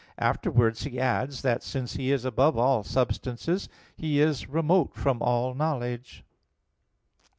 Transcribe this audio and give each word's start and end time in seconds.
Afterwards 0.17 0.81
he 0.81 0.99
adds 0.99 1.43
that, 1.43 1.61
"since 1.61 1.93
He 1.93 2.11
is 2.11 2.25
above 2.25 2.57
all 2.57 2.83
substances, 2.83 3.69
He 3.95 4.19
is 4.19 4.49
remote 4.49 4.95
from 4.95 5.21
all 5.21 5.53
knowledge." 5.53 6.23